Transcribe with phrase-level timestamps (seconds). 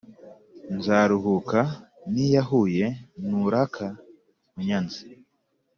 [0.75, 1.59] Nzaruhuka
[2.11, 2.85] niyahuye
[3.27, 3.85] nuraka
[4.57, 5.01] unyanze